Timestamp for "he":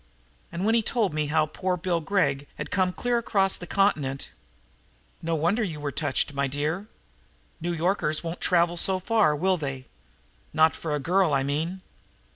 0.73-0.81